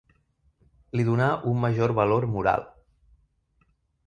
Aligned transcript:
Li 0.99 1.05
donà 1.09 1.27
un 1.51 1.61
major 1.67 1.93
valor 2.01 2.27
moral. 2.37 2.65